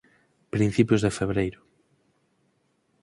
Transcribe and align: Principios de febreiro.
Principios 0.53 1.03
de 1.05 1.15
febreiro. 1.19 1.59